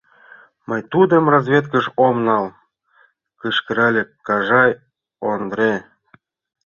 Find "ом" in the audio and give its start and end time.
2.05-2.15